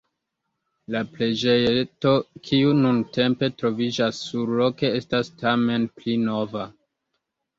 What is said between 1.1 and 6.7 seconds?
preĝejeto kiu nuntempe troviĝas surloke estas tamen pli nova.